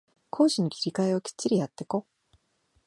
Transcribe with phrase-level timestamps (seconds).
[0.31, 2.07] 攻守の切り替えをきっちりやってこ